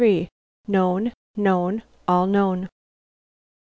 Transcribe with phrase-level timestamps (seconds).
[0.01, 0.29] XXXIII.
[0.67, 2.69] "KNOWN, KNOWN, ALL KNOWN."